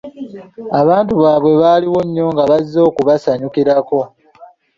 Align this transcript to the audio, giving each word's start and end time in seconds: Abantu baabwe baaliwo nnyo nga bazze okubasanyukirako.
Abantu 0.81 1.13
baabwe 1.21 1.51
baaliwo 1.61 1.99
nnyo 2.05 2.25
nga 2.33 2.43
bazze 2.49 2.79
okubasanyukirako. 2.89 3.99